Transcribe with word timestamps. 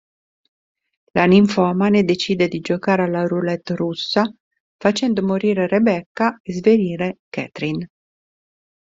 La 1.11 1.25
ninfomane 1.27 2.03
decide 2.03 2.47
di 2.47 2.59
giocare 2.59 3.03
alla 3.03 3.27
roulette 3.27 3.75
russa, 3.75 4.23
facendo 4.75 5.21
morire 5.21 5.67
Rebecca 5.67 6.39
e 6.41 6.53
svenire 6.53 7.19
Catherine. 7.29 7.87